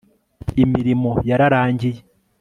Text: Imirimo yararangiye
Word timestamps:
Imirimo 0.63 1.11
yararangiye 1.29 1.99